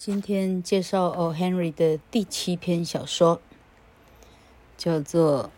[0.00, 1.34] 今天介绍 O.
[1.34, 3.40] Henry 的第七篇小说，
[4.76, 5.50] 叫做……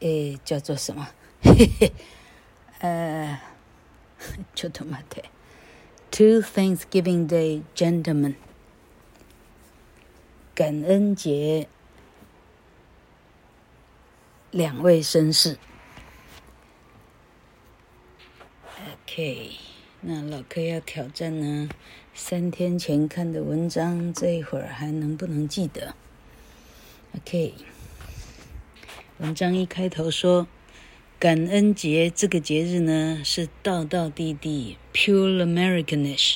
[0.00, 1.08] 诶，叫做什么？
[1.42, 1.92] 嘿 嘿，
[2.80, 3.40] 呃，
[4.54, 5.30] ちょっと待って。
[6.10, 8.34] Two Thanksgiving Day Gentlemen，
[10.54, 11.68] 感恩节，
[14.50, 15.58] 两位绅士。
[19.06, 19.56] OK，
[20.02, 21.68] 那老柯要挑战呢？
[22.21, 25.95] 三天前看的文章，这一会儿还能不能记得
[27.15, 27.53] ？OK，
[29.19, 30.45] 文章一开头说，
[31.17, 36.35] 感恩节这个节日呢，是道道地地 pure Americanish，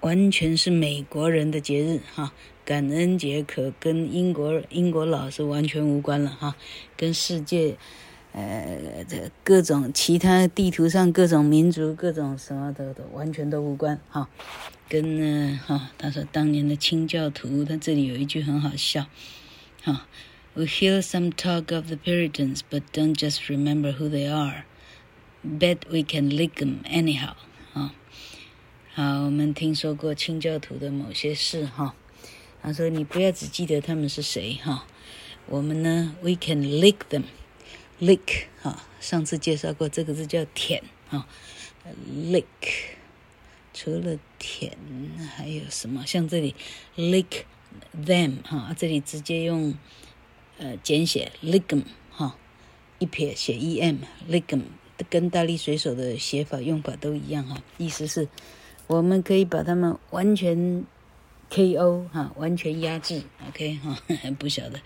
[0.00, 2.34] 完全是美国人的节日哈。
[2.66, 6.56] 感恩节可跟英国英国佬是完全无关了哈，
[6.96, 7.76] 跟世界。
[8.32, 14.28] 呃，这各种其他地图上各种民族、各种什么的都完全都无关哈。
[14.88, 19.06] 跟呢哈，他说当年的清教徒，他这里有一句很好笑，
[19.82, 20.06] 哈
[20.54, 24.64] ，We hear some talk of the Puritans, but don't just remember who they are.
[25.44, 27.34] Bet we can lick them anyhow.
[27.74, 27.94] 啊，
[28.94, 31.94] 好，我们听说过清教徒的某些事哈。
[32.60, 34.86] 他说你不要只记得他们是谁哈，
[35.46, 37.24] 我们呢，we can lick them.
[38.00, 41.26] lick 哈，上次介绍过这个字叫舔哈
[42.12, 42.44] ，lick
[43.80, 44.76] 除了舔
[45.36, 46.04] 还有什么？
[46.04, 46.56] 像这里
[46.96, 47.44] lick
[47.96, 49.72] them 哈，这里直接用
[50.58, 52.36] 呃简写 lick them 哈，
[52.98, 54.62] 一撇写 em lick them
[55.08, 58.26] 跟大力水手的写法用法都一样哈，意思是
[58.88, 60.84] 我们可以把他们完全
[61.48, 63.96] KO 哈，完全压制 OK 哈，
[64.40, 64.80] 不晓得。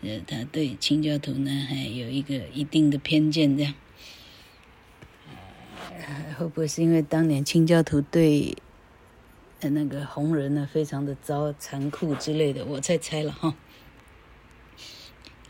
[0.00, 3.74] 呃，他对清教徒呢还有一个一定的偏见，这样，
[6.38, 8.56] 会不会是因为当年清教徒对
[9.60, 12.64] 那个红人呢非常的糟残酷之类的？
[12.64, 13.54] 我再猜了哈。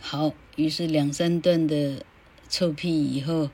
[0.01, 2.05] 好，于是两三段的
[2.49, 3.51] 臭屁以后，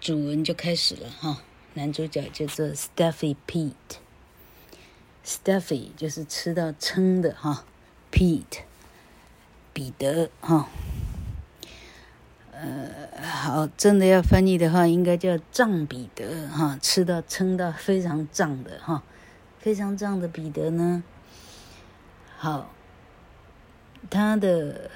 [0.00, 1.42] 主文就开始了哈。
[1.74, 7.66] 男主角叫做 Stuffy Pete，Stuffy 就是吃到撑的哈
[8.10, 8.62] ，Pete。
[9.74, 10.68] 彼得哈，
[12.52, 19.02] 呃，好，真的要翻译的话，应该叫胀彼得哈，吃到撑到非常胀的哈，
[19.58, 21.02] 非常胀的彼得呢，
[22.36, 22.70] 好，
[24.10, 24.90] 他的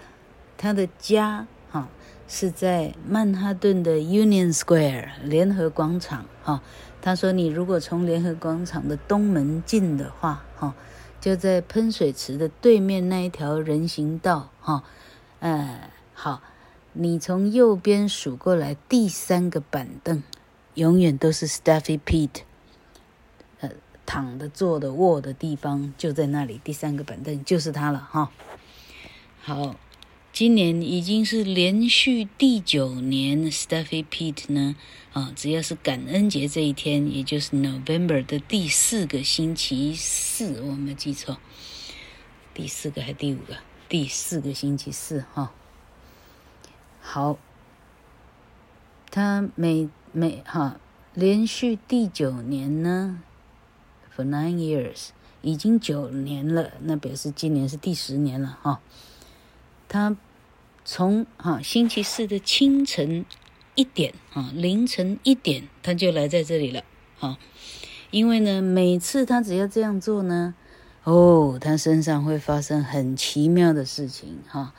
[0.59, 1.89] 他的家哈
[2.27, 6.61] 是在曼哈顿的 Union Square 联合广场哈，
[7.01, 10.75] 他说你如果从联合广场的东门进的话哈。
[11.19, 14.85] 就在喷水池的对面那一条人行道，哈，
[15.41, 16.41] 呃，好，
[16.99, 20.23] 你从右边数过来，第三个板凳，
[20.75, 22.43] 永远都是 Stuffy Pete，
[23.61, 23.71] 呃，
[24.07, 28.31] 躺的、坐的、卧的地方就在那里，第三个板凳就是他了，哈，
[29.41, 29.77] 好。
[30.33, 34.77] 今年已经是连续第九年，Stuffy Pete 呢，
[35.15, 41.39] 啊，只要是感恩节这一天，也就是 November 的第四个星期四，我没记错，
[42.53, 43.57] 第四个还第五个？
[43.89, 45.55] 第四个星期四，哈。
[47.09, 47.39] 好，
[49.13, 50.81] 他每每哈
[51.15, 53.23] 连续第九年呢
[54.15, 58.81] ，for nine years，已经九年了，那表示今年是第十年了，哈。
[59.89, 60.17] 他。
[60.89, 63.25] 从哈星期四的清晨
[63.75, 66.85] 一点啊凌晨一点他就来在这里了
[67.19, 67.39] 啊，
[68.13, 70.55] 因为呢每次他只要这样做呢，
[71.03, 74.75] 哦他身上会发生很奇妙的事情哈。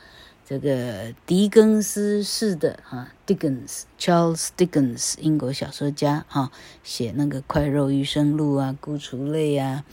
[0.48, 6.50] 这个狄更斯式的哈 Dickens Charles Dickens 英国小说家哈
[6.82, 9.84] 写那个《快肉余生录》啊《孤雏泪》啊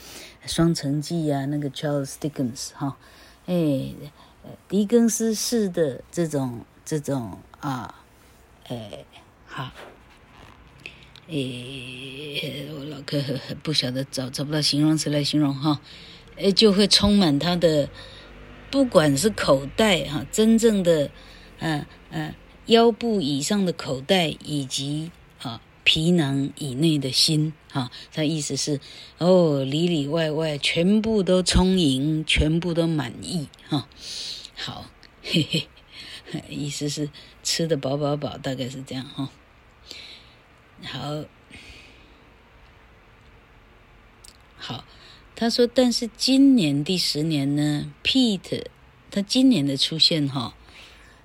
[0.49, 2.95] 《双城记》啊那个 Charles Dickens 哈
[3.47, 3.91] 哎。
[4.69, 7.95] 狄更斯式的这种这种啊，
[8.67, 9.03] 哎，
[9.47, 9.71] 好，
[11.27, 11.33] 哎，
[12.77, 13.19] 我老哥
[13.63, 15.81] 不晓得找找不到形容词来形容哈，
[16.37, 17.89] 哎，就会充满他的，
[18.75, 21.09] 不管是口袋哈，真正的，
[21.59, 22.35] 嗯嗯，
[22.65, 28.81] 腰部以上的口袋以及啊皮囊以内的心哈，他意思是
[29.17, 33.87] 哦，里里外外全部都充盈，全部都满意哈。
[34.57, 34.89] 好，
[35.23, 35.41] 嘿
[36.29, 37.09] 嘿，意思是
[37.43, 39.29] 吃得饱饱饱，大概是这样哈。
[40.83, 41.23] 好，
[44.57, 44.83] 好，
[45.35, 48.67] 他说，但是今年第十年呢，Pete
[49.11, 50.55] 他今年的出现哈，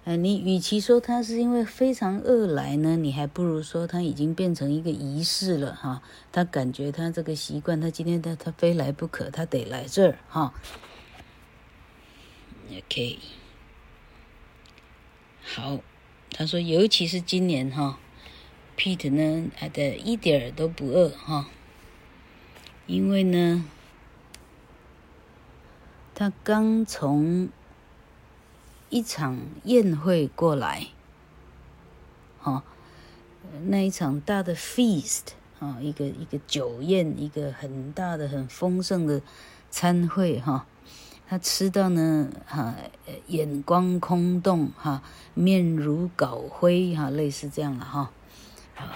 [0.02, 6.02] 呃，你与其说他是因为非常饿来呢，你还不如说他已经变成一个仪式了哈。
[6.32, 10.52] 他感觉他这个习惯，他今天他他非来不可，他得来这儿哈。
[12.72, 13.18] OK，
[15.42, 15.80] 好，
[16.32, 17.98] 他说尤其是今年哈
[18.76, 21.48] ，Pete 呢，他的一点儿都不饿哈，
[22.86, 23.64] 因为呢，
[26.20, 27.48] 他刚从。
[28.90, 30.88] 一场宴会过来，
[32.40, 32.64] 哈，
[33.66, 35.28] 那一场大的 feast
[35.60, 39.22] 啊，一个一个酒宴，一个很大的、很丰盛的
[39.70, 40.66] 餐会，哈，
[41.28, 42.74] 他吃到呢，哈，
[43.28, 48.10] 眼光空洞，哈，面如槁灰，哈，类似这样了，哈，
[48.74, 48.86] 好，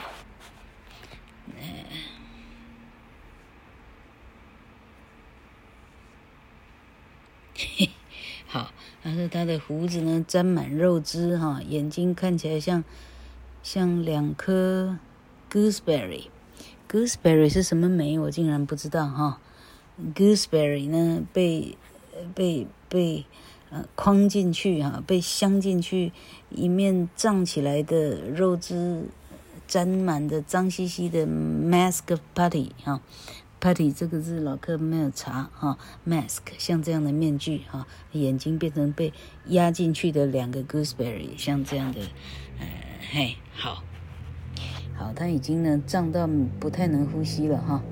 [7.56, 7.88] 嘿，
[8.54, 8.70] 好。
[9.02, 12.84] 他说他的胡子呢沾满肉汁哈，眼睛看起来像
[13.64, 14.96] 像两颗
[15.50, 16.26] gooseberry。
[16.88, 18.16] gooseberry 是什么莓？
[18.16, 19.40] 我竟然不知道哈。
[20.14, 21.76] gooseberry 呢被
[22.32, 23.26] 被被
[23.70, 26.12] 呃框进去哈，被镶进去
[26.50, 29.08] 一面胀起来的肉汁
[29.66, 33.00] 沾满的脏兮兮的 mask patty 哈。
[33.64, 39.10] Patty 这个字老客没有查哈，mask 像这样的面具哈，眼睛变成被
[39.46, 42.00] 压进去的两个 gooseberry，像这样的，
[42.60, 42.66] 呃，
[43.10, 43.82] 嘿，好，
[44.94, 46.28] 好，他已经呢胀到
[46.60, 47.82] 不太能呼吸了哈。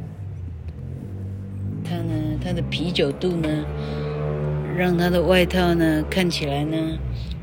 [1.82, 3.64] 他呢，他的啤酒肚呢，
[4.76, 6.98] 让他的外套呢看起来呢，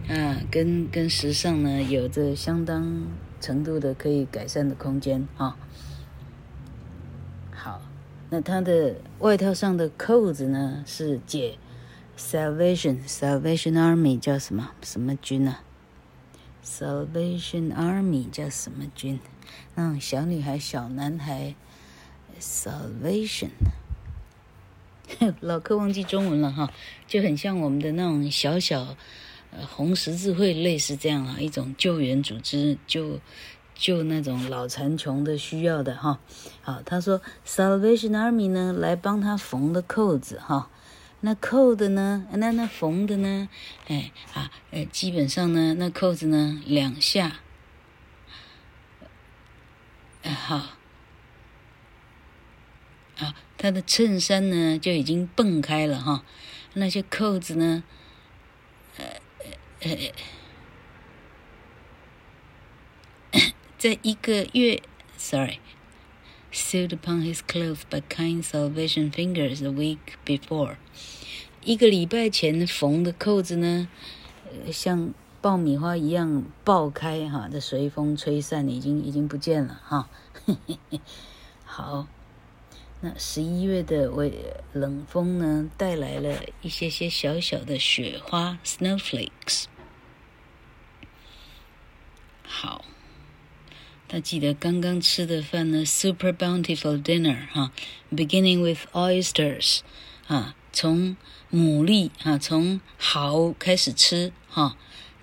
[0.08, 3.08] 啊，跟跟时尚呢有着相当
[3.42, 5.58] 程度的可以改善的空间哈。
[8.32, 10.84] 那他的外套上的扣子呢？
[10.86, 11.58] 是解
[12.16, 15.64] Salvation Salvation Army 叫什么什么军呢、啊、
[16.64, 19.20] ？Salvation Army 叫什么军？
[19.74, 21.56] 嗯，小女孩、小男孩
[22.40, 23.50] ，Salvation。
[25.42, 26.72] 老客忘记中文了哈，
[27.08, 28.96] 就很像我们的那种小小
[29.50, 33.20] 呃红十字会，类似这样啊，一种救援组织就。
[33.80, 36.20] 就那种老残穷的需要的哈，
[36.62, 40.70] 好，他说 Salvation Army 呢来帮他缝的扣子哈，
[41.22, 43.48] 那扣的呢，那那缝的呢，
[43.88, 47.40] 哎啊，呃，基本上呢，那扣子呢两下，
[50.24, 50.56] 啊好，
[53.20, 56.26] 啊，他的衬衫呢就已经蹦开了哈，
[56.74, 57.84] 那些扣子呢，
[58.98, 59.06] 呃
[59.80, 60.12] 呃。
[63.80, 64.84] 在一个月
[65.16, 70.76] ，sorry，sewed upon his clothes by kind Salvation fingers a week before，
[71.64, 73.88] 一个礼拜前缝的扣子呢，
[74.70, 80.10] 像爆米花一样爆开哈，这随风吹散，已经已经不见了哈。
[81.64, 82.06] 好，
[83.00, 84.34] 那十一月的微
[84.74, 89.68] 冷风呢，带来了一些些小小的雪花 （snowflakes）。
[92.44, 92.84] 好。
[94.12, 97.72] 他记得刚刚吃的饭呢，super bountiful dinner 哈
[98.12, 99.82] ，beginning with oysters
[100.26, 101.16] 啊，从
[101.52, 104.76] 牡蛎啊，从蚝开始吃哈，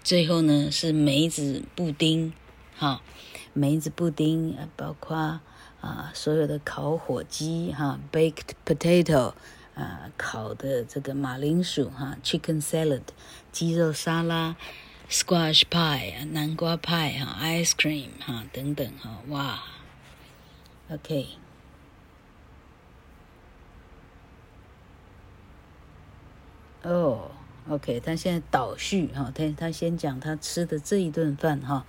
[0.05, 2.33] 最后呢是梅子布丁
[2.77, 3.03] 哈，
[3.53, 5.41] 梅子布丁包括
[5.81, 9.35] 啊所有的烤火鸡哈，baked potato
[9.75, 13.03] 啊，烤的这个马铃薯哈，chicken salad
[13.51, 14.55] 鸡肉沙拉。
[15.08, 19.63] Squash pie，南瓜派哈，ice cream 哈，等等哈，哇
[20.91, 21.29] ，OK，
[26.82, 27.31] 哦
[27.69, 31.86] ，OK，他现在倒叙哈，他他先讲他吃的这一顿饭哈，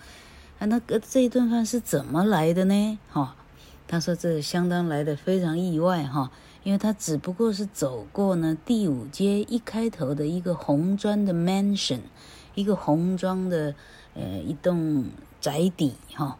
[0.59, 2.99] 啊，那个这一顿饭是怎么来的呢？
[3.09, 3.35] 哈，
[3.87, 6.31] 他说这相当来的非常意外哈，
[6.63, 12.01] 因为他只不过是走过呢第五街一开头的一个红砖的 mansion。
[12.57, 13.75] 一个红砖的，
[14.15, 15.05] 呃，一栋
[15.39, 16.39] 宅邸哈，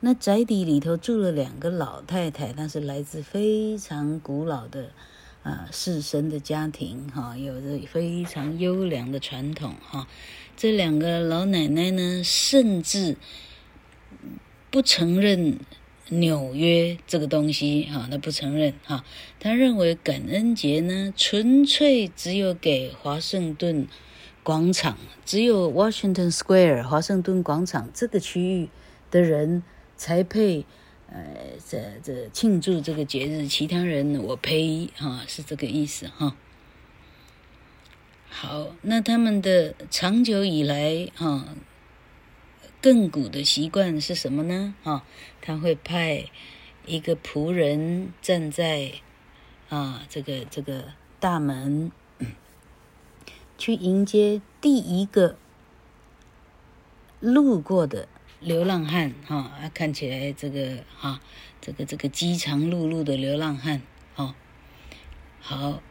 [0.00, 4.90] 那宅邸里头住了两个老太太，她是来自非常古老的
[5.44, 10.08] 啊士绅的家庭哈，有着非常优良的传统哈。
[10.56, 13.16] 这两个老奶奶呢，甚至
[14.68, 15.60] 不承认
[16.08, 19.04] 纽约这个东西哈，她不承认哈，
[19.38, 23.86] 她认为感恩节呢，纯粹只有给华盛顿。
[24.42, 28.68] 广场只有 Washington Square 华盛顿广场这个区域
[29.10, 29.62] 的人
[29.96, 30.64] 才配，
[31.08, 31.24] 呃，
[31.68, 36.34] 这这庆祝这个节日，其他人我呸哈，是这个意思哈。
[38.28, 41.44] 好，那他们的长久以来哈，
[42.80, 44.74] 亘古的习惯是什么呢？
[44.82, 45.04] 哈，
[45.42, 46.24] 他会派
[46.86, 48.92] 一个仆人站在
[49.68, 50.84] 啊这个这个
[51.18, 51.92] 大门，
[53.60, 55.36] 去迎接第一个
[57.20, 58.08] 路过的
[58.40, 61.20] 流浪汉哈，啊，看起来这个哈，
[61.60, 63.82] 这个这个饥肠辘辘的流浪汉，
[64.16, 64.34] 哈，
[65.40, 65.82] 好。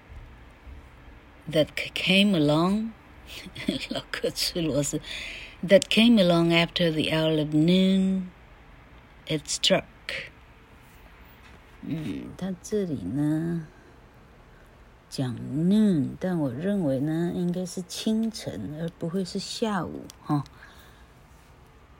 [1.51, 2.91] That came along，
[3.89, 5.01] 老哥吃螺丝。
[5.67, 8.25] That came along after the hour of noon,
[9.25, 9.83] it struck。
[11.81, 13.67] 嗯，他这里呢
[15.09, 20.43] 讲 noon，但我认为呢应该是清晨，而不会是下午哈。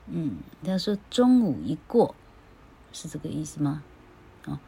[0.06, 2.14] 嗯，他说中午一过，
[2.92, 3.82] 是这个意思吗？
[4.46, 4.58] 哦，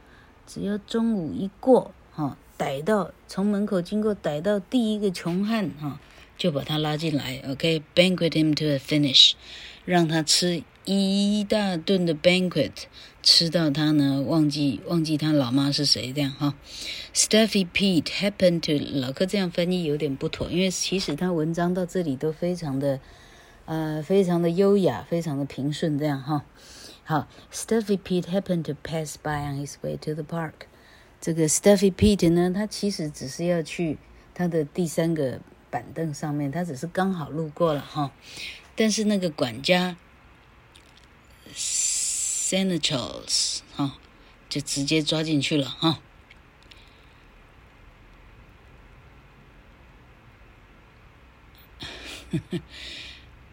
[0.47, 2.37] 只要中午一过，哈。
[2.59, 5.99] 逮到从门口经过，逮到第一个穷汉哈，
[6.43, 9.35] 就把他拉进来，OK，banquet、him to a finish，
[9.85, 12.73] 让他吃一大顿的 banquet，
[13.23, 16.57] 吃到他呢忘记忘记他老妈是谁这样哈。
[17.15, 22.99] Stuffy Pete happened to 老哥这样翻译有点不妥，因为其实他文章到这里都非常的
[23.67, 26.45] 呃非常的优雅，非常的平顺这样哈。
[27.05, 30.67] 好，Stuffy Pete happened to pass by on his way to the park。
[31.21, 33.99] 这个 Stuffy Pete 呢，他其实只是要去
[34.35, 35.39] 他的第三个
[35.73, 38.13] 板凳上面，他只是刚好路过了哈。
[38.77, 39.97] 但是那个管家
[41.55, 42.91] ，Senators
[43.75, 43.97] 哈，
[44.51, 45.99] 就直接抓进去了哈。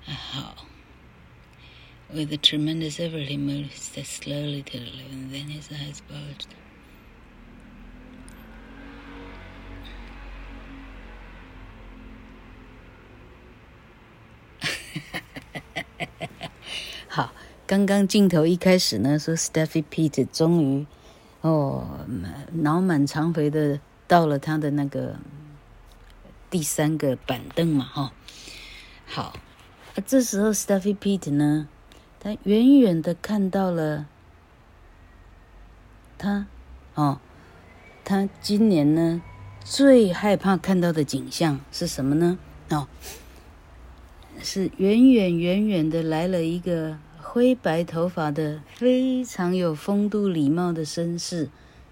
[0.06, 0.66] 好
[2.12, 6.50] ，With a tremendous effort, he moved slowly to the left, and then his eyes bulged.
[17.12, 17.34] 好，
[17.70, 20.88] 刚刚镜头一开始呢，说 Stuffy Pete 终于
[21.42, 22.00] 哦，
[22.52, 25.18] 脑满肠肥的到了他的那个
[26.50, 28.12] 第三个板凳嘛，哈、哦。
[29.06, 29.22] 好，
[29.94, 31.68] 啊，这时候 Stuffy Pete 呢，
[32.20, 34.08] 他远远的看到了
[36.18, 36.48] 他
[36.96, 37.20] 哦，
[38.04, 39.22] 他今年呢
[39.64, 42.40] 最害怕看到的景象是什么呢？
[42.70, 42.88] 哦。
[44.42, 46.98] 是远远远远的来了一个
[47.32, 51.48] 灰白头发的非常有风度礼貌的绅士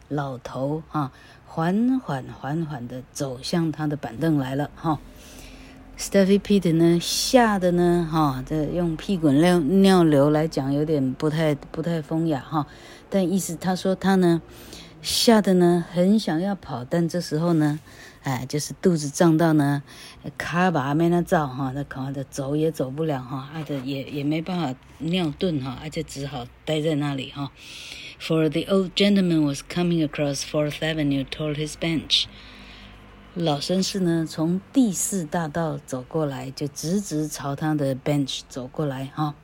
[0.10, 1.12] 老头啊，
[1.46, 5.00] 缓缓缓缓的走向他的板凳来了哈。
[5.96, 12.65] Stuffy Pete 呢吓得呢哈，这用屁滚尿尿流来讲有点不太不太风雅哈，
[13.08, 14.41] 但意思他说他呢
[15.01, 17.80] 吓得呢很想要跑，但这时候呢。
[18.24, 19.82] 哎，就是肚子胀到呢，
[20.38, 27.54] 卡巴没那照哈，那可能的走也走不了哈，而且也也没办法尿遁哈，而且只好待在那里哈。
[28.20, 32.25] For the old gentleman was coming across Fourth Avenue toward his bench。
[33.34, 39.36] 老绅士呢，从第四大道走过来，就直直朝他的 bench 走过来哈。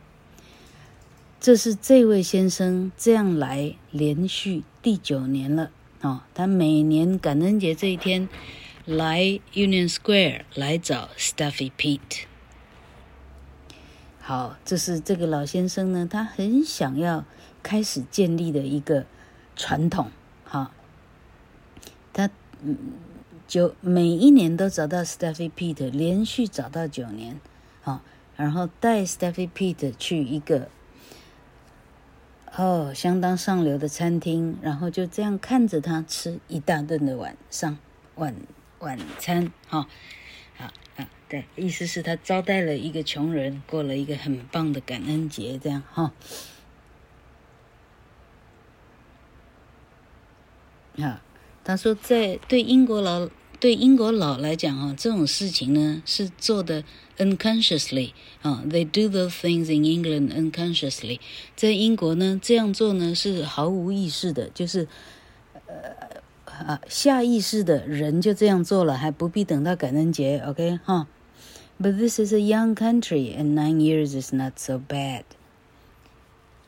[1.44, 8.30] 这是这位先生这样来连续第九年了啊，他每年感恩节这一天。
[8.86, 9.22] 来
[9.54, 12.24] Union Square 来找 Stuffy Pete。
[14.22, 17.26] 好，这是这个老先生呢，他很想要
[17.62, 19.06] 开始建立的一个
[19.58, 20.12] 传统。
[20.46, 20.72] 好，
[22.14, 22.30] 他
[22.62, 22.78] 嗯，
[23.46, 27.42] 就每一年都找到 Stuffy Pete，连续找到九年。
[27.82, 28.02] 好，
[28.38, 30.70] 然后带 Stuffy Pete 去一个
[32.56, 37.78] 哦相当上流的餐厅，然后就这样看着他吃一大顿的晚上
[38.16, 38.36] 晚。
[38.80, 39.88] 晚餐，哈，
[40.58, 40.66] 好
[40.98, 46.12] 啊，对，意思是他招待了一个穷人，过了一个很棒的感恩节，这样哈。
[50.98, 51.22] 啊，
[51.64, 53.30] 他说，在对英国佬
[53.62, 56.84] 对英国佬来讲，哦，这种事情呢是做的
[57.18, 61.20] unconsciously 啊，they do the things in England unconsciously，
[61.56, 64.88] 在英国呢这样做呢是毫无意识的，就是
[65.68, 66.22] 呃。
[66.54, 71.08] 啊，下意识的人就这样做了，还不必等到感恩节，OK 哈。
[71.82, 75.24] But this is a young country, and nine years is not so bad。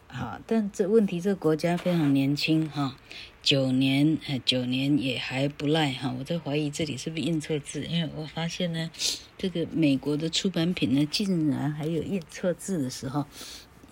[0.08, 2.98] 好，但这问题，这个国家非常年轻哈，
[3.46, 6.12] 九年，呃，九年也还不赖哈。
[6.18, 8.90] 我在怀疑这里是不是印错字，因为我发现呢，
[9.38, 13.28] 这个美国的出版品呢，竟然还有印错字的时候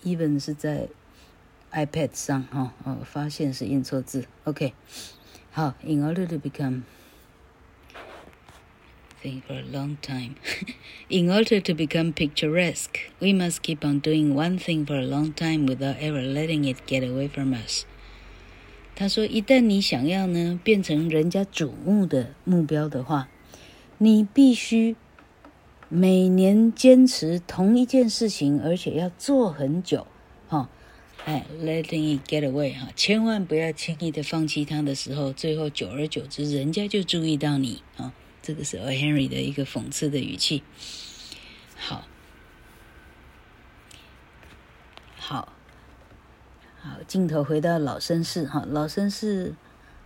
[0.04, 0.88] ，even 是在
[1.70, 4.72] iPad 上哈，哦，发现是印错字，OK。
[5.52, 6.82] 好，in order to become
[9.22, 10.34] thing for a long time.
[11.08, 15.32] In order to become picturesque, we must keep on doing one thing for a long
[15.32, 17.86] time without ever letting it get away from us.
[18.96, 23.28] 他说：“一旦你想要呢变成人家瞩目的目标的话，
[23.98, 24.96] 你必须
[25.88, 30.06] 每年坚持同一件事情，而且要做很久。
[30.48, 30.68] 哈，
[31.24, 38.12] 哎，letting it get away 哈，千万不要轻易的放弃它的时候，最后久而久之，人家就注意到你啊。”
[38.46, 38.90] 这个是 O.
[38.90, 40.62] Henry 的一个讽刺的语气。
[41.76, 42.06] 好，
[45.16, 45.53] 好，
[46.84, 49.54] 好，镜头回到老绅士哈，老绅士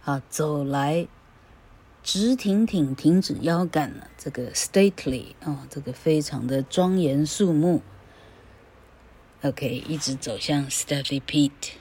[0.04, 1.08] 啊走来，
[2.04, 7.82] 直挺挺，挺直腰杆了，这个 stately 啊，这个非常的庄严肃穆。
[9.42, 11.72] OK，一直走向 Steffy Pete。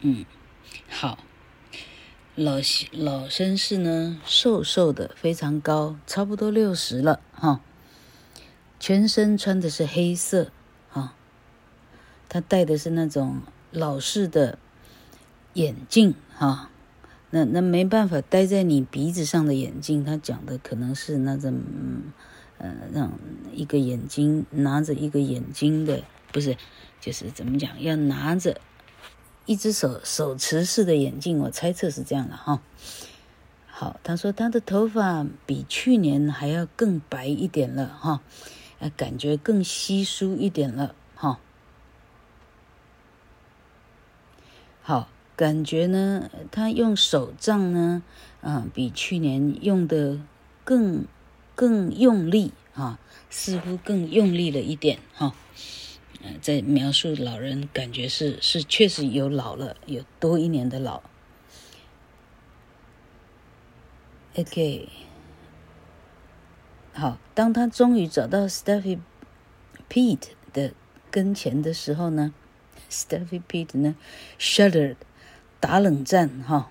[0.00, 0.26] 嗯，
[0.90, 1.20] 好，
[2.34, 2.56] 老
[2.92, 7.62] 老绅士呢，瘦瘦的，非常高，差不多六十了哈。
[8.86, 10.50] 全身穿的是黑色，
[10.90, 11.14] 哈，
[12.28, 14.58] 他戴的是那种老式的
[15.54, 16.68] 眼镜，哈，
[17.30, 21.62] 那那没办法戴在你鼻子上的眼镜，他讲的可能是那种，
[22.58, 23.18] 呃，让
[23.54, 26.58] 一个眼睛拿着一个眼睛的，不是，
[27.00, 28.60] 就是怎么讲，要拿着。
[29.46, 32.60] 一只手手持式的眼镜，我猜测是这样的哈。
[33.64, 38.20] 好，他说他的头发比去年还要更白一点了哈，
[38.90, 41.38] 感觉更稀疏一点了哈。
[44.82, 48.02] 好，感觉呢，他用手杖呢，
[48.42, 50.20] 啊，比去年用的
[50.64, 51.06] 更
[51.54, 52.98] 更用力啊，
[53.30, 55.34] 似乎更用力了一点哈。
[56.40, 61.02] 在描述老人，感觉是是确实有老了，有多一年的老。
[64.36, 64.88] OK，
[66.94, 69.00] 好，当他终于找到 Steffy
[69.90, 70.72] Pete 的
[71.10, 72.32] 跟前的时候呢
[72.88, 73.94] ，Stuffy Pete 呢
[74.38, 74.96] ，shuddered，
[75.60, 76.70] 打冷战哈，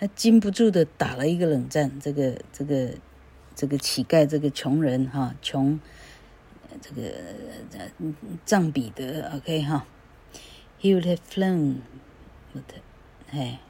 [0.00, 2.94] 他禁不住的打了一个冷战，这个这个。
[3.54, 5.78] 这个乞丐，这个穷人哈，穷，
[6.80, 7.12] 这个
[8.46, 9.86] 藏彼得，OK 哈
[10.80, 11.76] ，He would have flown，
[13.30, 13.60] 哎，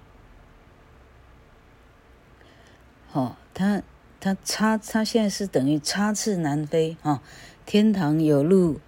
[3.12, 3.82] 好，他
[4.20, 7.20] 他插他现在是等于插翅难飞哈，
[7.66, 8.80] 天堂有路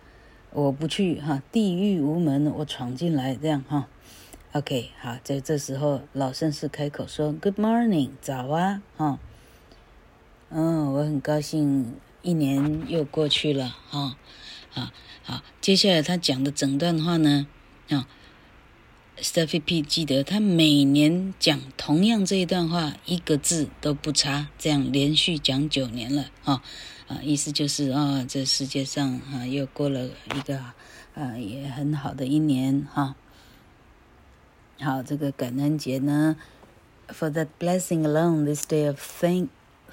[0.51, 3.87] 我不去哈，地狱无门我闯进来这样哈
[4.53, 9.19] ，OK 好，在这时候老绅士开口说 Good morning，早啊哈。
[10.49, 14.17] 嗯，我很高兴，一年又过去了哈，
[14.73, 14.91] 啊，
[15.23, 17.47] 好，接下来他讲的整段话呢，
[17.91, 18.09] 啊
[19.19, 26.63] ，Steffy P 记得他每年讲同样这一段话，一个字都不差，这样连续讲九年了，哈，
[27.07, 30.59] 啊，意思就是啊，这世界上啊又过了一个
[31.15, 33.15] 啊也很好的一年哈，
[34.81, 36.37] 好，这个感恩节呢
[37.09, 39.49] ，For that blessing alone, this day of thank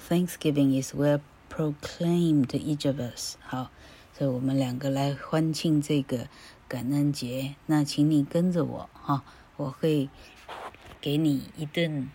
[0.08, 3.36] Thanksgiving is well proclaimed to each of us。
[3.40, 3.70] 好，
[4.18, 6.26] 所以我们两个来欢庆这个
[6.72, 7.54] 感恩节。
[7.66, 9.22] 那请你跟着我哈，
[9.58, 10.08] 我会
[11.02, 12.08] 给你一顿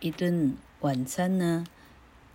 [0.00, 1.66] 一顿晚餐呢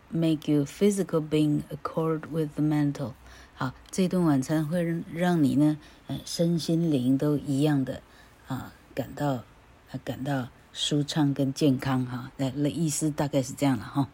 [0.09, 3.13] ，make your physical being accord with the mental。
[3.55, 8.03] 好，这顿晚餐会让让你呢，呃，身心灵都一样的
[8.47, 10.49] 啊，感到啊，感到。
[10.73, 14.07] 舒畅跟健康哈，那那意思大概是这样了哈。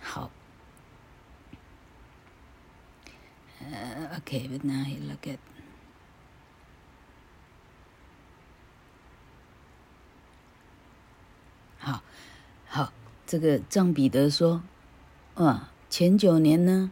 [0.00, 0.32] 好，
[3.70, 5.38] 呃，OK，but now you look at，
[11.78, 12.02] 好，
[12.66, 12.92] 好，
[13.26, 14.62] 这个藏彼得说，
[15.34, 16.90] 啊，前九年呢。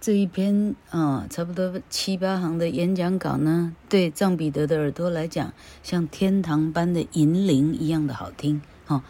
[0.00, 9.02] 这一篇啊，差不多七八行的演讲稿呢，对藏彼得的耳朵来讲，像天堂般的银铃一样的好听哈。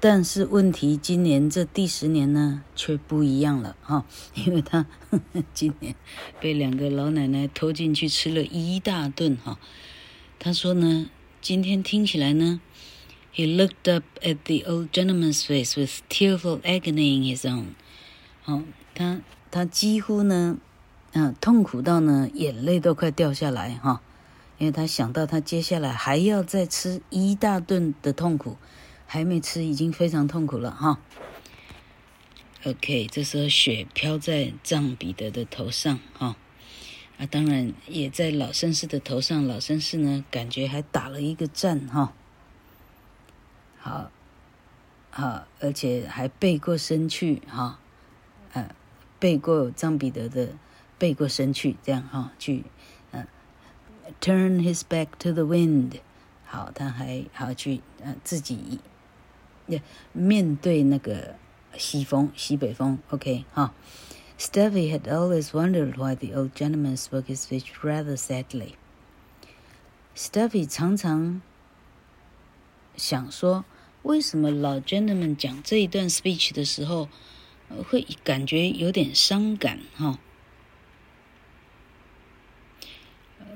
[0.00, 5.94] 但是问题，今年这第十年呢，却不一样了哈，因为他呵 呵今年
[6.40, 9.58] 被两个老奶奶拖进去吃了一大顿哈。
[10.38, 11.10] 他说呢，
[11.42, 12.60] 今天听起来呢
[13.34, 17.74] ，He looked up at the old gentleman's face with tearful agony in his own。
[18.42, 18.62] 好，
[18.94, 19.20] 他。
[19.52, 20.58] 他几乎呢，
[21.10, 24.00] 嗯、啊，痛苦到呢，眼泪都快掉下来哈，
[24.58, 28.56] 因为他想到他接下来还要再吃一大顿的痛苦，
[29.12, 31.00] 还没吃已经非常痛苦了哈。
[32.64, 36.36] OK，这时候雪飘在藏彼得的头上哈，
[37.18, 42.12] 啊，当然也在老绅士的头上，老绅士呢感觉还打了一个战哈，
[43.78, 44.12] 好，
[45.10, 47.80] 好，而且还背过身去哈，
[48.52, 48.72] 呃，
[49.18, 50.50] 背过张彼得的
[50.98, 52.62] 背过身去，这样哈，去，
[53.10, 53.26] 嗯
[54.20, 55.98] ，turn his back to the wind，
[56.44, 58.78] 好，他还好去呃自己，
[60.12, 61.36] 面对那个
[61.76, 63.74] 西风西北风，OK 哈。
[64.38, 68.74] Stuffy had always wondered why the old gentleman spoke his speech rather sadly.
[70.16, 71.42] Stuffy 常常
[72.96, 73.64] 想说，
[74.02, 77.08] 为什么老 gentleman 讲这一段 speech 的时候，
[77.88, 80.18] 会感觉有点伤感哈？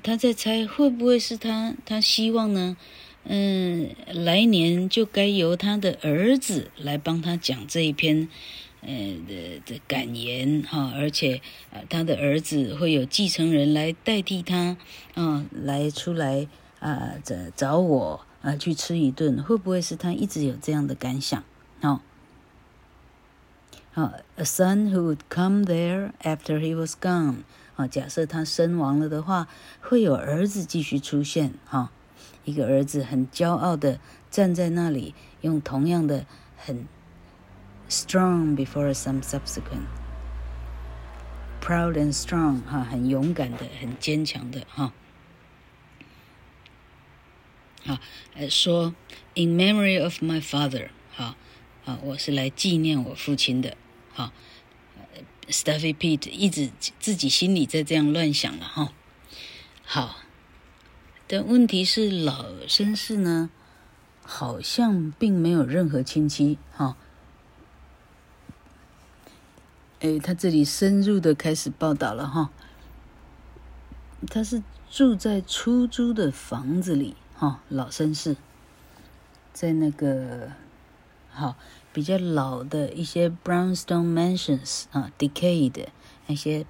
[0.02, 2.76] 他在猜会不会是他，他希望呢，
[3.24, 8.28] 嗯，来年就该由他的儿子来帮他讲这一篇。
[8.86, 8.92] 呃
[9.26, 11.40] 的的感言哈，而且
[11.88, 14.76] 他的儿子会有继承人来代替他，
[15.14, 16.46] 啊，来出来
[16.80, 21.42] 啊找找我啊去吃一顿，会不会是他一直有这样的感想？
[21.80, 22.02] 哦，
[23.94, 27.36] 好，a son who would come there after he was gone，
[27.76, 29.48] 啊，假设他身亡了的话，
[29.80, 31.90] 会有儿子继续出现，哈，
[32.44, 36.26] 一个儿子很骄傲的站在那里，用同样的
[36.56, 36.86] 很。
[37.86, 39.84] Strong before some subsequent,
[41.60, 44.94] proud and strong 哈，很勇敢的，很坚强的哈。
[47.84, 47.98] 好，
[48.34, 48.94] 呃，说
[49.34, 51.36] In memory of my father，好，
[51.84, 53.76] 好，我是来纪念我父亲的。
[54.14, 54.32] 好
[55.48, 58.92] ，Stuffy Pete 一直自己心里在这样乱想了哈。
[59.84, 60.16] 好，
[61.36, 63.50] 但问题是老绅士呢，
[64.22, 66.96] 好像并没有任何亲戚哈。
[69.98, 72.50] 哎，他这里深入的开始报道了哈。
[74.28, 78.36] 他是住在出租的房子里哈，老绅士，
[79.52, 80.52] 在那个
[81.32, 81.56] 好
[81.92, 85.88] 比较老的一些 brownstone mansions 啊，decayed
[86.28, 86.64] 那些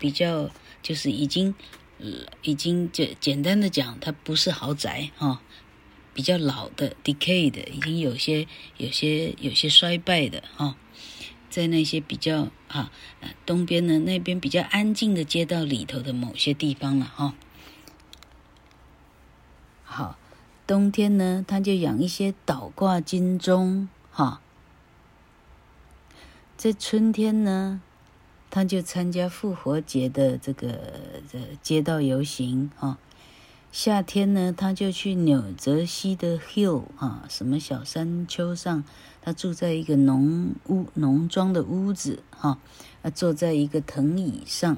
[0.00, 0.50] 比较
[0.82, 1.54] 就是已经
[2.42, 5.40] 已经就简单的讲，它不是豪宅哈，
[6.12, 10.76] 比较老的 decayed 已经有些有些有些衰败的哈。
[11.48, 12.90] 在那些比较啊，
[13.44, 17.34] 东边呢，那边比较安静的街道里头的某些地方了哈。
[19.84, 20.16] 好，
[20.66, 24.40] 冬天呢，他就养一些倒挂金钟哈。
[26.56, 27.82] 在春天呢，
[28.54, 30.92] 他就参加复活节的这个
[31.26, 32.98] 这街道游行哈。
[33.72, 38.84] 夏天呢，他就去纽泽西的 Hill 啊，什么小山丘上，
[39.22, 42.58] 他住在一个农屋农庄的屋子哈，
[43.00, 44.76] 啊，坐在一个藤椅上，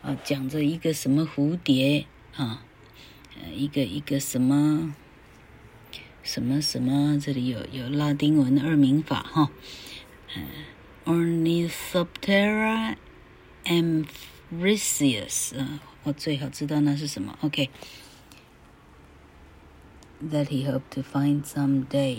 [0.00, 2.62] 啊，讲着一个什么蝴蝶啊，
[3.34, 4.94] 呃，一个一个什么
[6.22, 9.50] 什么什么，这里有有拉丁文二名法哈，
[10.36, 10.44] 嗯
[11.04, 12.96] ，Ornithoptera
[13.64, 15.80] amphrisius 啊。
[16.04, 17.38] 我最好知道那是什么。
[17.42, 17.68] OK，that、
[20.46, 22.18] he hoped to find someday。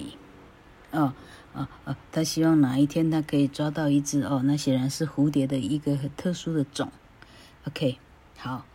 [0.91, 1.13] 哦，
[1.53, 6.91] 哦，哦，他希望哪一天他可以抓到一只哦，那显然是蝴蝶的一个很特殊的种。
[7.67, 7.97] OK，
[8.37, 8.65] 好。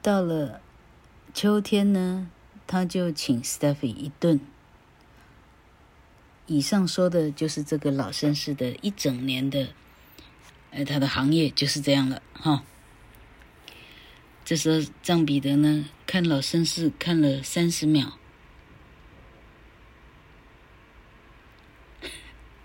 [0.00, 0.60] 到了
[1.34, 2.30] 秋天呢，
[2.66, 4.40] 他就请 Stuffy 一顿。
[6.52, 9.68] 以上说的就是这个老绅士的一整年的，
[10.70, 12.62] 呃，他的行业就是这样了，哈、
[14.44, 18.18] 这时候，张彼得呢，看老绅士看了三十秒，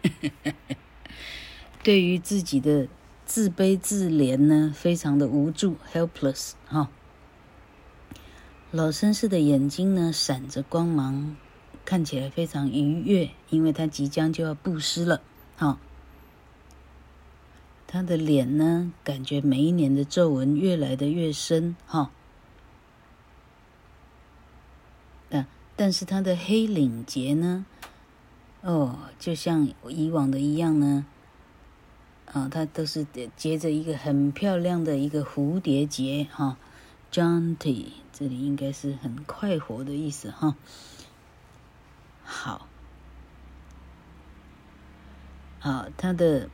[1.82, 2.90] 对于自己的
[3.26, 6.90] 自卑自怜呢，非常的无助，helpless 哈、
[8.72, 11.38] 老绅士的眼睛呢，闪着光芒，
[11.88, 15.22] 看起来非常愉悦，因为他即将就要布施了，
[15.56, 15.80] 哈、
[17.88, 22.12] 他的脸呢，感觉每一年的皱纹越来的越深，哈。
[25.30, 25.48] 但
[25.78, 27.66] 但是他的黑领结呢，
[28.60, 31.06] 哦，就像以往的一样呢，
[32.26, 36.58] 啊，他都是结着一个很漂亮的一个蝴蝶结，哈
[37.14, 40.58] ，jaunty，这里应该是很快活的意思，哈。
[42.28, 42.68] 好，
[45.60, 46.50] 好，他的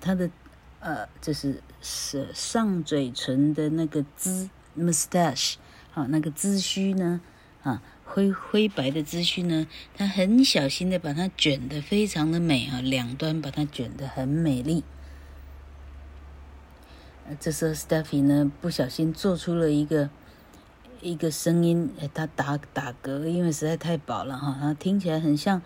[0.00, 0.30] 他的。
[0.78, 5.54] 呃，这是是上嘴唇的那个髭 （moustache），
[5.90, 7.20] 好，那个髭须呢，
[7.64, 14.84] 啊，灰灰白的髭须呢，他很小心的把它卷的非常的美啊，两端把它卷的很美丽。
[17.40, 20.10] 这时候 Steffy 呢不小心做出了一个
[21.00, 25.62] 一个声音，他打打嗝，因为实在太饱了哈，他听起来很像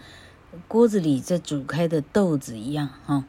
[0.68, 3.24] 锅子里在煮开的豆子一样哈。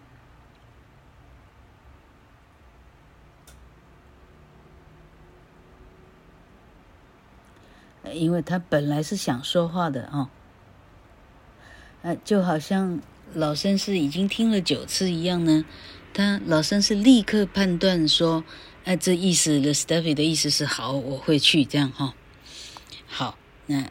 [8.13, 10.29] 因为他本来是想说话的啊，
[12.01, 12.99] 呃，就好像
[13.33, 15.63] 老绅士已经听了九次一样呢。
[16.13, 18.43] 他老绅士立刻判断说
[18.83, 22.13] ：“那，这意思的 Steffy 的意思是好，我会去这样哈。”
[23.07, 23.89] 好，那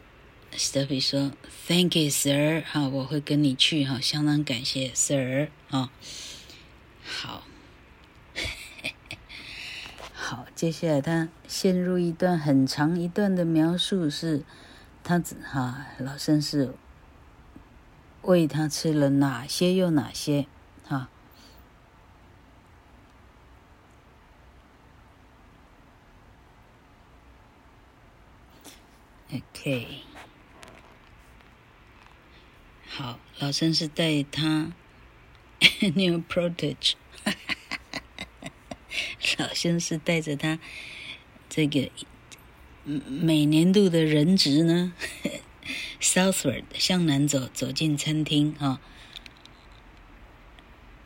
[0.53, 1.31] Steffy 说
[1.67, 5.49] ：“Thank you, sir。”好，我会跟你去哈，相当感谢，sir。
[5.69, 5.89] 哈，
[7.03, 7.43] 好。
[10.13, 14.43] 好，接下来他陷入一段很长一段的描述，是
[15.03, 16.73] 他哈老绅士
[18.21, 20.45] 喂他吃了哪些又哪些
[20.85, 21.09] 哈。
[29.33, 29.87] OK，
[32.85, 34.73] 好，老绅士带他
[35.95, 36.95] New Protege。
[39.37, 40.59] 老绅士带着他
[41.47, 41.89] 这个
[42.83, 44.91] 每年度的人质呢，
[46.01, 48.81] Southward 向南走，走进餐厅哈。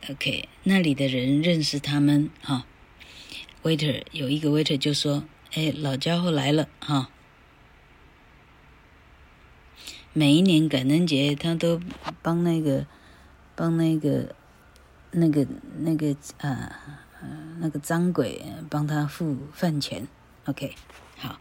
[0.09, 2.65] OK，那里的人认识他们哈。
[3.61, 7.11] Waiter 有一个 Waiter 就说：“哎，老家伙来了哈。”
[10.15, 11.79] 每一年感恩节，他都
[12.23, 12.87] 帮那个
[13.55, 14.33] 帮那个
[15.11, 15.45] 那个
[15.77, 17.01] 那个啊。
[17.59, 20.07] 那个脏鬼帮他付饭钱
[20.43, 20.75] ，OK，
[21.17, 21.39] 好，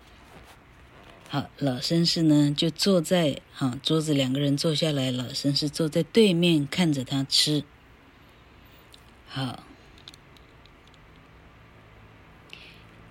[1.28, 7.64] 好，老绅士呢就坐在哈桌子，两个人坐下来，老绅士坐在对面看着他吃，
[9.26, 9.64] 好，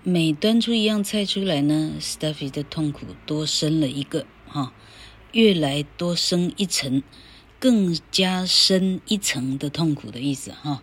[0.02, 4.72] 每端出一样菜出来呢，Stuffy 的痛苦多深了一个哈，
[5.34, 7.02] 越来多深一层，
[7.60, 10.82] 更加深一层的痛苦的意思哈。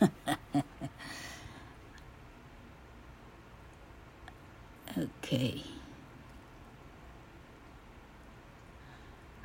[4.96, 5.62] OK，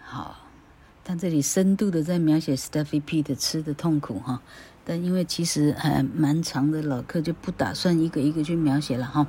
[0.03, 0.47] 好，
[1.03, 4.41] 他这里深度的在描写 Steffy Pete 吃的痛苦哈，
[4.85, 9.27] 但因为其实还蛮长的，老客就不打算一个一个去描写了哈。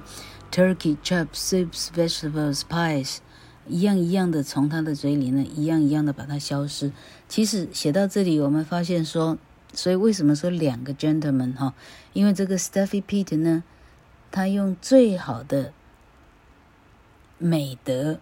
[0.51, 3.19] Turkey, chops, soups, vegetables, pies，
[3.67, 6.93] 一样一样的从他的嘴里呢，一样一样的把它消失。
[7.29, 9.39] 其实写到这里，我们发现说。
[9.77, 11.75] 所以为什么说两个 gentleman 哈？
[12.13, 13.65] 因为这个 Steffy Pete 呢，
[14.31, 15.73] 他用最好的
[17.39, 18.21] 美德，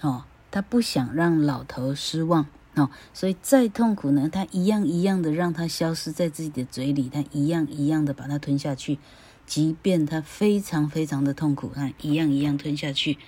[0.00, 8.98] 哦，他不想让老头失望哦，所以再痛苦呢，他一样一样的让他消失在自己的嘴里，他一样一样的把它吞下去，
[9.44, 13.18] 即便他非常非常的痛苦，他一样一样吞下去。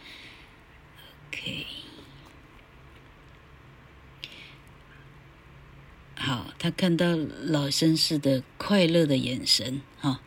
[1.29, 1.67] OK。
[6.15, 10.21] 好，他看到老绅士的快乐的眼神，哈，啊，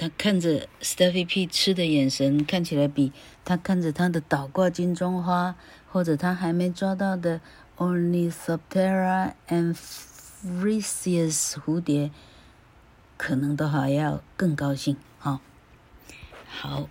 [0.00, 3.12] 他看着 Stuffy P 吃的眼神，看起来比
[3.44, 5.56] 他看着他的倒挂金钟花，
[5.90, 7.40] 或者他还没抓到的
[7.76, 12.12] Ornithoptera and Frisius 蝴蝶，
[13.16, 15.40] 可能都还要更高兴，哈，
[16.46, 16.88] 好。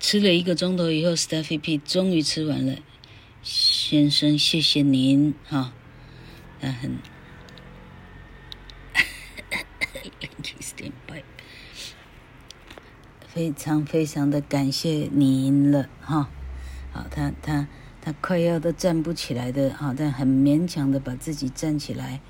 [0.00, 2.78] 吃了一个钟头以后，Steffy P 终于吃完了。
[3.44, 5.72] 先生，谢谢您哈。
[6.60, 6.98] 他很
[13.36, 16.30] 非常非常的感谢您了哈。
[16.90, 17.68] 好，他他
[18.00, 22.22] 他快要都站不起来的哈，但很勉强的把自己站起来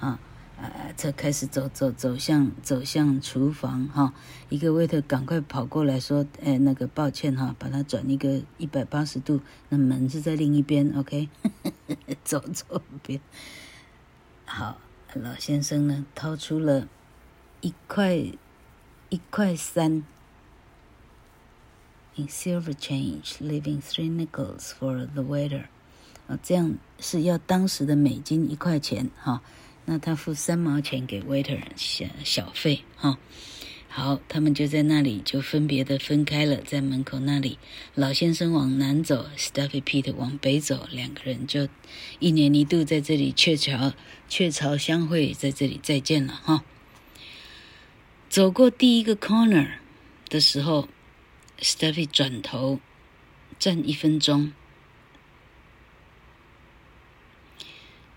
[0.00, 0.18] 啊。
[0.60, 4.14] 呃，才开始走走走向走向厨房哈，
[4.48, 11.28] 一个 waiter 赶快跑过来说，哎，那个抱歉哈，把它转一个一百八十度，那门是在另一边，OK，
[12.24, 13.20] 走左边。
[14.44, 14.78] 好，
[15.14, 16.88] 老先生呢，掏出了
[17.60, 18.16] 一块
[19.08, 20.02] 一块三
[22.16, 25.64] ，in silver change, leaving three nickels for the waiter。
[26.26, 29.42] 啊，这样是要当时的美金一块钱哈。
[29.84, 33.18] 那他付三毛钱给 waiter 小小费哈，
[33.88, 37.58] 好，他们就在那里就分别的分开了，在门口那里，
[37.96, 41.68] 老先生往南走，Stuffy Pete 往北走，两个人就
[42.20, 43.92] 一年一度在这里鹊桥
[44.28, 46.62] 鹊巢相会，在这里再见了哈。
[48.28, 49.68] 走过第一个 corner
[50.28, 50.86] 的时候
[51.58, 52.80] Steffy 转头
[53.58, 54.52] 站一分钟。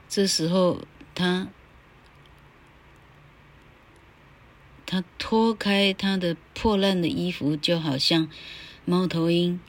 [0.08, 1.50] 这时候他
[4.86, 8.30] 他脱开他的破烂的衣服，就好像
[8.86, 9.60] 猫头鹰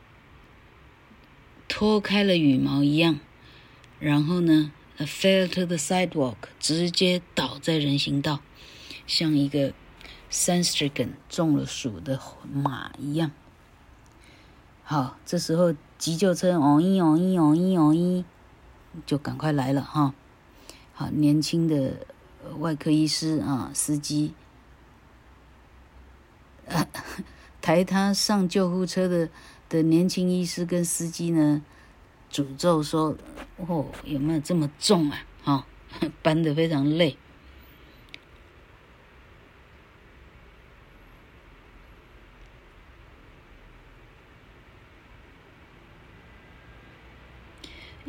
[1.66, 3.18] 脱开了羽毛一样。
[3.98, 8.40] 然后呢，fell to the sidewalk，直接倒在人行道，
[9.06, 9.72] 像一个
[10.30, 12.20] sunstricken 中了暑的
[12.52, 13.32] 马一样。
[14.88, 18.22] 好，这时候急救车哦咦哦咦哦咦哦咦，
[19.04, 20.14] 就赶快来了哈。
[20.92, 22.06] 好，年轻的
[22.60, 24.32] 外科医师啊，司机，
[27.60, 29.28] 抬他上救护车的
[29.68, 31.62] 的年轻医师跟司机呢，
[32.30, 33.16] 诅咒说
[33.66, 35.18] ：“哦，有没有这么重啊？
[35.42, 35.66] 哈，
[36.22, 37.18] 搬得非常累。”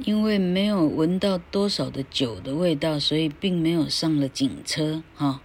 [0.07, 5.41] 因为没有闻到多少的酒的味道，所以并没有上了警车哈。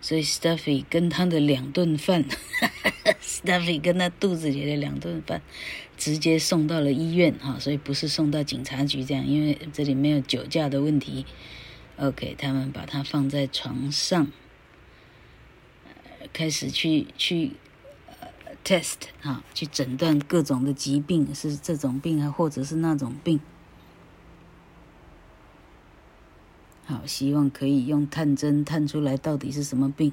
[0.00, 2.24] 所以 Stuffy 跟他的两顿饭，
[3.20, 5.42] Stuffy 跟他肚子里的两顿饭，
[5.98, 11.26] 直接送到了医院哈，所以不是送到警察局这样，因为这里没有酒驾的问题。
[11.98, 14.32] OK，他们把他放在床上，
[16.32, 17.50] 开始去去。
[18.64, 23.40] Test 啊，去诊断各种的疾病，是这种病啊，或者是那种病。
[26.84, 30.12] 好，希望可以用探针探出来到底是什么病。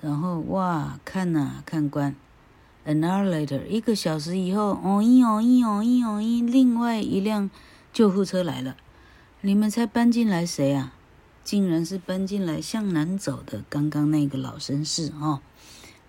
[0.00, 2.16] 然后哇，看呐、啊，看官
[2.86, 7.50] ，an hour later，一个小时以后，哦咦哦咦哦咦哦咦，另外一辆
[7.92, 8.76] 救护车来了，
[9.42, 10.94] 你们猜搬进来谁啊？
[11.42, 15.40] 竟然是搬进来向南走的刚刚那个老绅士哦。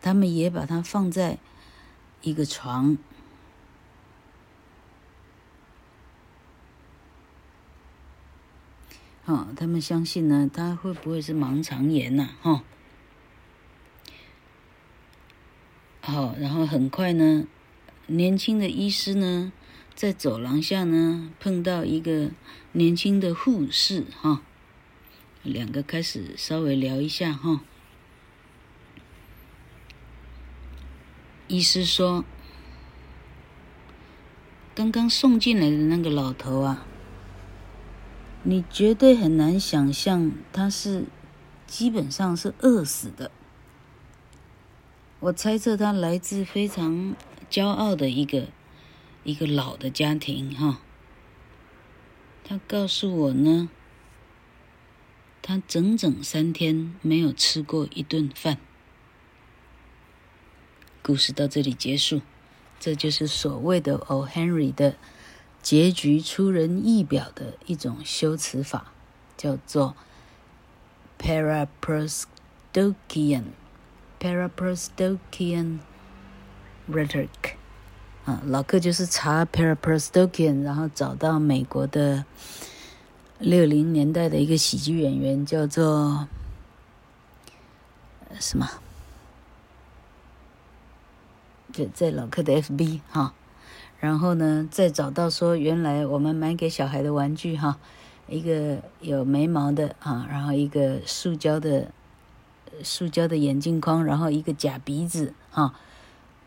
[0.02, 1.38] 他们也把它放在
[2.24, 2.98] 一个床，
[9.26, 12.30] 哦，他们相信呢，他会不会是盲肠炎呐？
[12.42, 12.64] 哈，
[16.02, 17.46] 好，然后很快呢，
[18.08, 19.52] 年轻的医师呢，
[19.94, 22.32] 在走廊下呢，碰到一个
[22.72, 24.42] 年轻的护士，哈，
[25.44, 27.62] 两个开始稍微聊一下，哈。
[31.52, 32.24] 医师说
[34.74, 36.86] ：“刚刚送进来的那个老头啊，
[38.44, 41.04] 你绝对很难想象他是
[41.68, 43.32] 基本上是饿死的。
[45.20, 47.18] 我猜测他来自非常
[47.50, 48.48] 骄傲的一个
[49.26, 50.80] 一个老的家庭哈。
[52.46, 53.70] 他告诉我呢，
[55.42, 58.58] 他整整三天没有吃过一顿饭。”
[61.04, 62.22] 故事到这里结束，
[62.80, 64.28] 这就是所谓的 O.
[64.28, 64.96] Henry 的
[65.62, 68.94] 结局出人意表的一种修辞法，
[69.36, 69.96] 叫做
[71.20, 73.46] Paraprosdokian
[74.20, 75.80] Paraprosdokian
[76.90, 77.56] rhetoric。
[78.26, 82.26] 啊，老克就是查 Paraprosdokian，然后找到美国的
[83.40, 86.28] 六零年代的一个喜剧演员，叫做
[88.40, 88.70] 什么？
[91.72, 93.34] 就在老克的 FB 哈，
[94.00, 97.80] 然后呢，再找到说原来我们买给小孩的玩具哈，
[98.28, 101.92] 一个有眉毛的啊，然后一个塑胶的
[102.84, 105.74] 塑胶的眼镜框，然后一个假鼻子哈，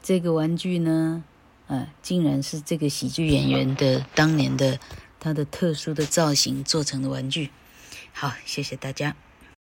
[0.03, 1.25] 这个玩具呢，
[1.67, 4.79] 呃，竟然是这个喜剧演员的当年的
[5.19, 7.51] 他的特殊的造型做成的玩具。
[8.13, 9.17] 好，谢谢大家。